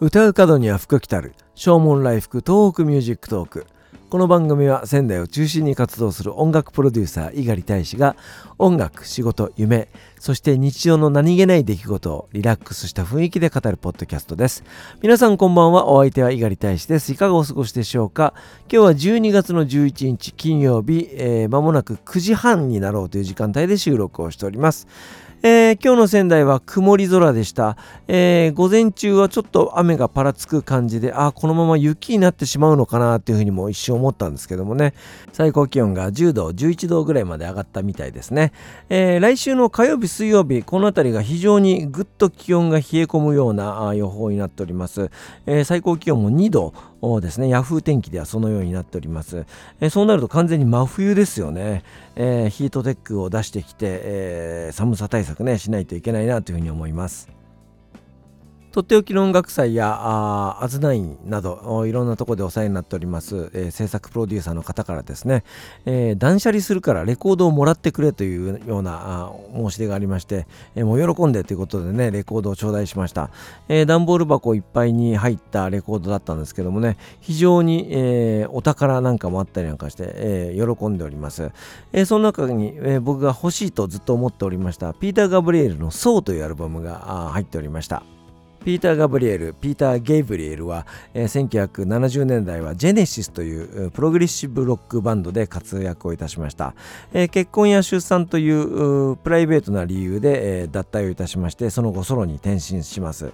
[0.00, 3.66] 唱う門には福来たる唱門来福東北ミュージックトーク。
[4.10, 8.14] この番組は仙台を中心に活動する音楽プロデューサー猪狩大使が
[8.58, 9.88] 音楽仕事夢
[10.20, 14.62] そして日常の何気ない出来事をリラックスした雰囲気で語るポッドキャストです。
[15.00, 17.12] 皆さんこんばんはお相手は猪狩大使です。
[17.12, 18.34] いかがお過ごしでしょうか？
[18.72, 24.86] 今日は12月の11日金曜日、えー、もなく9時半になろうという時間帯で収録をしております。
[25.46, 27.76] えー、今日の仙台は曇り空でした、
[28.08, 34.94] えー、午前中はちょっと雨がぱらつく感じであこのまま雪になってしまうのかなっていうふうにも一瞬思ったんですけどもね。
[35.34, 38.52] 最高気温が10度11度ぐらいまで上がったみたいですね、
[38.88, 45.10] えー、来週の火曜日水曜日この辺りが非常にぐっと気温が冷え込むような予報になっております、
[45.44, 46.72] え最高気温も2度
[47.20, 49.46] ですね、ヤフー天気ではそのようになっております。
[49.80, 51.82] えそうなると完全に真冬ですよね。
[52.16, 57.43] えー、ヒートテックを出してきて、えー、寒さ対策ね、しないといけないなというふうに思います。
[58.74, 65.44] とっておきの音楽祭やあアズナインなどいろんなとこでお世話になっております、えー、制作プロデューサーの方からですね、
[65.86, 73.30] えー、断捨離するからレコードをもらってくれというような申し出がありまして、えー、もう喜んでということでねレコードを頂戴しました、
[73.68, 81.52] えー、段ボール箱いっぱいに入ったレコードだったんですけどもね非常に、えー、お宝なんかもあったりなんかして、えー、喜んでおります、
[81.92, 88.02] えー、その中に、えー、僕が欲しいとずっと思っておりましたピーター・ガブリエルの「ソー」というアルバムが入っておりました。
[88.64, 96.74] ピーター・ガブリエル、ピーター・ゲイブリエルは、えー、1970年代はジェネシスというプログレッシブロックバンドで活躍をいたしました。
[97.12, 103.32] えー、結婚や出産というプライベートな理由で、えー、脱退をいたしまして、その後ソロに転身します。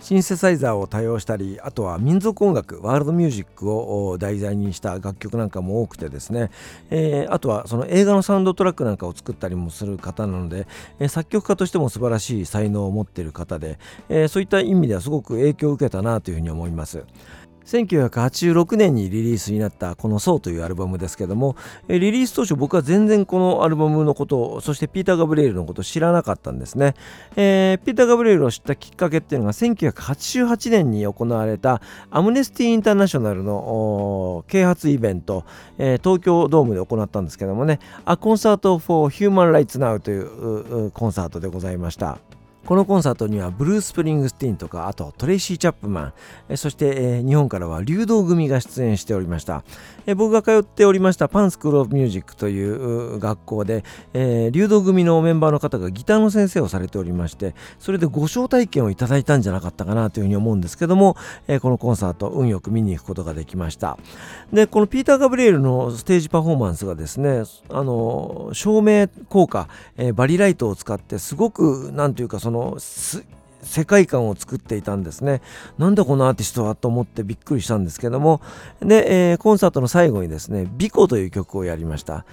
[0.00, 6.50] シンセサイザーを多用したりあとは民族音楽ワールドミュージックを題材にした楽曲なんかも多くてですね、
[6.90, 10.66] えー、あとはその映画のサウンドトラックなんかを作ったりもする方なので、
[11.00, 17.04] えー、作曲家としても素晴らしい才能を持っている方で、えー、そういった意味ではすごく影響を受けたなというふうに思います。
[17.68, 21.54] 1986年にリリースになったこの「ソー」というアルバムですけども
[21.86, 26.94] リリース当初僕は全然このアルバムのことそしてピーター・ガブリエルのこと知らなかったんですね、
[27.36, 35.44] えー、ピーター・ガブリエルを知ったきっかけっていうのが1988年に行われたアムネスティ・インターナショナルの啓発イベント、
[35.76, 42.27] えー、東京ドームで行ったんですけどもね「A Concert for Human Rights Now」というコンサートでございました。
[42.68, 46.12] このコンサートにはブルース・プリングスティーンとかあとトレイシー・チャップマ
[46.52, 49.64] ンそして、日本からは流動組が出演しておりました。
[50.16, 61.16] 僕が通っておりましたパンスクール・オブ・ミュージックという学校で、流動組のメンバーの方がギターの先生をされておりましてそれでご招待券をいただいたんじゃなかったかなというふうに思うんですけども、
[61.62, 63.96] このコンサート運よく見に行くことができました。
[64.52, 69.68] でこのピーター・ガブリエルのステージパフォーマンスがですねあの照明効果、
[70.14, 72.78] バリライトを使ってすごくなんというかそのの
[73.62, 75.42] 世界観を作っていたんですね。
[75.78, 78.40] なんだこのアーティストはと思ってびっくりしたんですけども、
[78.80, 82.24] で、えー、コンサートの最後にですね、ビコという曲をやりました。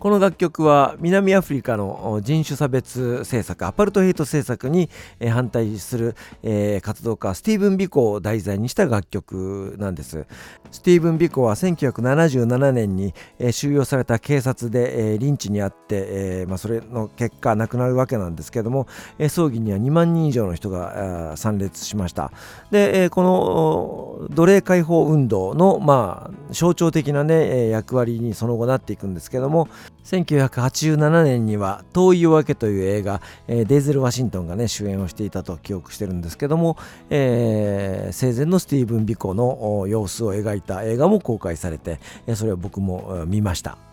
[0.00, 4.88] この楽曲は南アフリカの人種差別政策アパルトヘイト政策に
[5.30, 6.14] 反対する
[6.82, 10.26] 活動家スティーブン・ビコを題材にした楽曲なんです。
[10.70, 13.12] スティーブン・ビコは1977年に
[13.50, 18.86] 収容された警察でリンチにあって、それの結果亡くなるわけなんですけども
[19.28, 22.30] 葬儀には2万人以上の人が参列しました。
[22.70, 23.22] でこ
[24.20, 29.68] の奴隷解放運動の、まあ、象徴的な、ね、役割にその後なっていくんですけども
[30.04, 36.76] 1987年には「遠い夜明け」という映画、えー、デイゼル・ワシントンがね主演をしていたと記憶してるんですけども、
[37.10, 43.87] えー、生前のスティーブン・ビコの様子を描いた映画も公開されて、え、それを僕も見ました。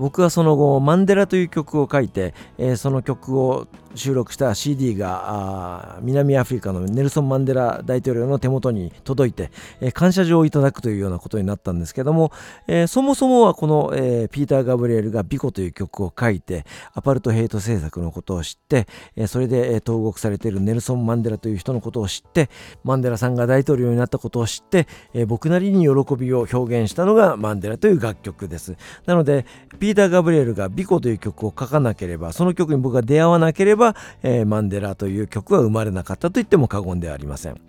[0.00, 9.50] 僕はその後「マンデラ」という曲を書いて、えー、その曲を収録した CD が南アフリカのネルソン・マンデラ大統領の手元に届いて、
[9.80, 12.32] えー、感謝状をいただくというようなことになったんですけども、
[12.66, 18.86] えー、そもそもはこの、えー、ピーター・ガブリエルが「ビコ」という曲を書いてアパルトヘイト政策のことを知って、
[19.16, 22.48] えー、それで、えー、投獄されているネルソン・マンデラという人のことを知って
[22.84, 28.76] マンデラさんが大統領になったことを知って、えー、僕なりに喜びを表現したのがマンデラという楽曲です。
[29.04, 29.44] なので
[29.78, 37.60] ピーター・ガブリエルが「ビコ」という曲を書かなければその曲に僕が出会わなければ、えー、マンデラという曲は生まれなかったと言っても過言ではありません。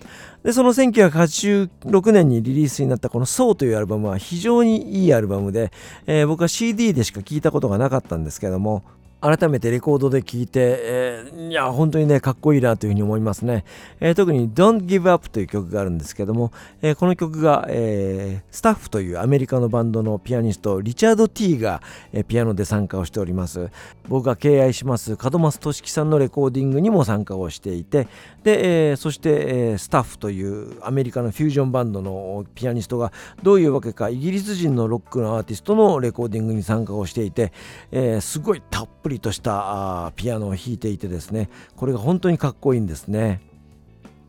[0.44, 5.72] でその1986年にリリースになったこの「ソーというアルバムは非常にいいアルバムで、
[6.08, 8.84] えー、僕は CD でしか聴いたことがなかったんですけども
[9.22, 13.66] 改めてレコードで聴いて、えー、いや本当にねかっこいいなというふうに思いますね、
[14.00, 16.52] えー、特に Don't Give Up という曲があるんですけども、
[16.82, 21.82] えー、この曲が、えスタッフというアメリカのバンドのピアニストリチャード・ティーが、
[22.12, 23.70] えピアノで参加をしております。
[24.08, 28.08] 僕が敬愛します門松俊樹さんのレコーディングにも参加をしていて
[28.44, 33.14] で、えそして、えスタッフというアメリカのフュージョンバンドのピアニストが
[33.44, 37.54] どういうわけかイギリス人のロックのアーティストのレコーディングに参加をしていて、
[37.92, 43.42] えすごいたっぷりとしたピアノを弾いていてですねこれが本当にかっこいいんですね。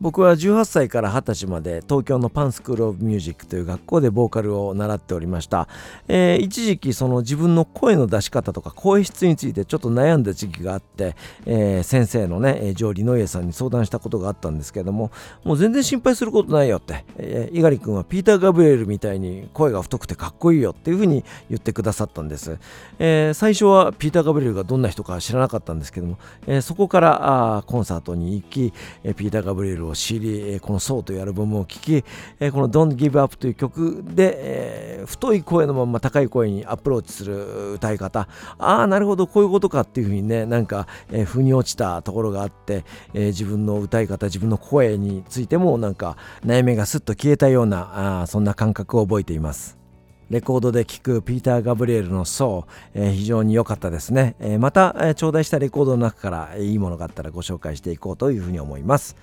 [0.02, 5.68] 僕は18歳から20歳まで東京のパンスクール・オブ・ミュージックという学校でボーカルを習っておりました、
[6.08, 11.14] えー、一時期その自分の声の出し方とか声質についてちょっと悩んだ時期があって、
[11.46, 15.12] えー、先生のねジョー・リノイエさんに相談したことがあったんですけども
[15.44, 22.58] もう全然心配することないよって、えー、猪狩君はピーター・ガブリエルみたいに声が太くてかっこいいよっていうふうに言ってくださったんです、
[22.98, 26.18] えー、最初はピーター・ガブリエルがどんな人か知らなかったんですけども、
[26.48, 28.72] えー、そこからあコンサートに行き、
[29.04, 32.06] えピーター・ガブリエルを知り、この「そう」というアルバムを聴き、こ
[32.40, 38.28] の「Don't Give Up」という曲で、太い声のまま高い声にアプローチする歌い方。
[38.58, 42.84] ああなるほどこういうことかっていうふうにねなんか、え、腑に落ちたところがあって、
[43.14, 49.82] え、自分の歌い方自分の声についてもなんか悩みがすっと消えたようなあそんな感覚を覚えています。
[50.30, 59.14] レコードで聴くピーター・ガブリエルの「ソー」えー、非常に良かったですね、えー、また、えー、頂戴したレコードの中からいいものがあったらご紹介していこうというふうに思います。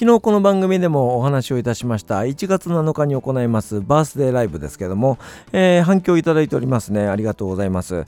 [0.00, 2.20] 昨日この番組でもお話をいたしました。
[2.20, 3.82] 1月7日に行います。
[3.82, 5.18] バースデーライブですけども、
[5.52, 7.06] えー、反響いただいておりますね。
[7.06, 8.06] ありがとうございます。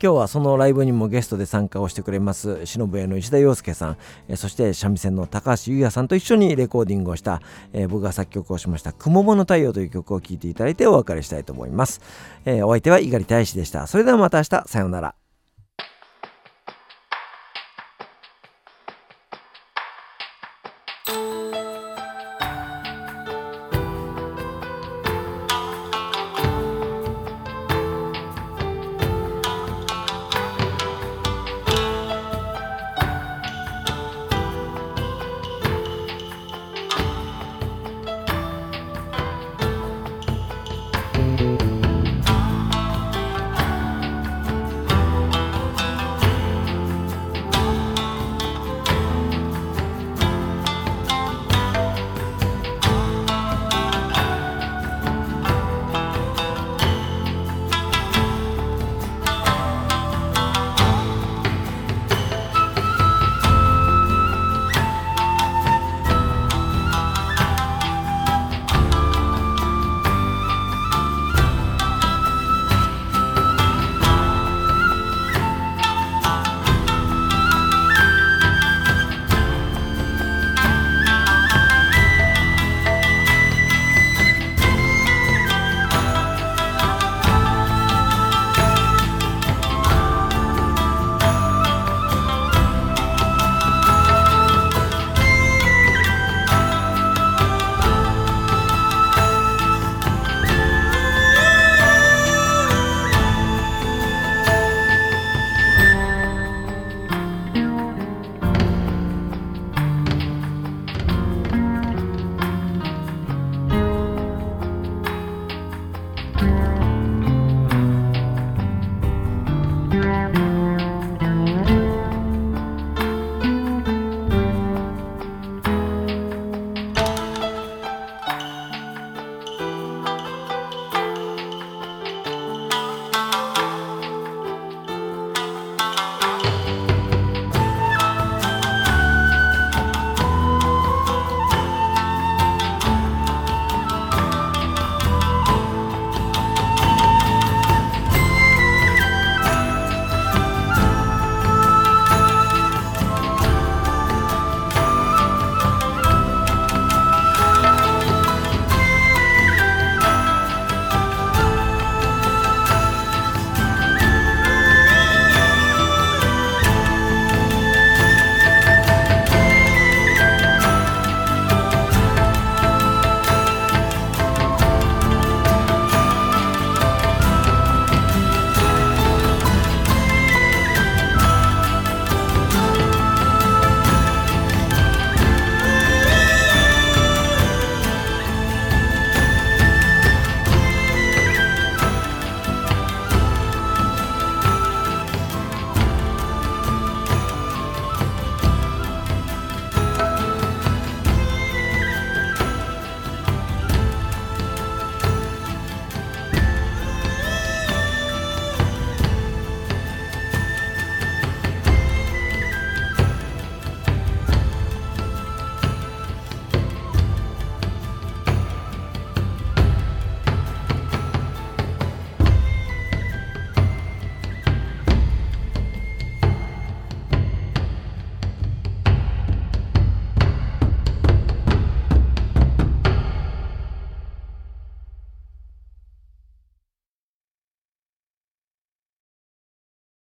[0.00, 2.64] 今日はそのライブにもゲストで参加をしてくれます。
[2.64, 3.96] 忍部への石田洋介さん、
[4.28, 7.42] え、そして三味線の高橋優也さんと一緒にレコーディングをした、
[7.72, 12.00] えー、僕が作曲をしました「くもの太陽」という曲を聴いていただいてお別れしたいと思います、
[12.44, 13.88] え、お相手は猪狩大使でした。
[13.88, 14.62] それではまた明日。
[14.68, 15.21] さようなら。